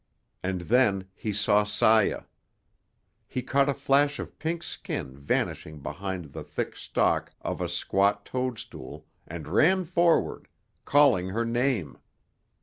And 0.41 0.61
then 0.61 1.05
he 1.13 1.31
saw 1.31 1.63
Saya. 1.63 2.23
He 3.27 3.43
caught 3.43 3.69
a 3.69 3.73
flash 3.75 4.17
of 4.17 4.39
pink 4.39 4.63
skin 4.63 5.15
vanishing 5.15 5.79
behind 5.79 6.33
the 6.33 6.43
thick 6.43 6.75
stalk 6.75 7.33
of 7.41 7.61
a 7.61 7.69
squat 7.69 8.25
toadstool, 8.25 9.05
and 9.27 9.47
ran 9.47 9.85
forward, 9.85 10.47
calling 10.85 11.27
her 11.29 11.45
name. 11.45 11.99